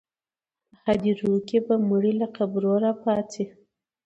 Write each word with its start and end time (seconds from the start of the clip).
په 0.69 0.77
هدیرو 0.85 1.33
کې 1.47 1.57
به 1.65 1.75
مړي 1.89 2.13
له 2.21 2.27
قبرونو 2.37 2.81
راپاڅي. 2.85 3.45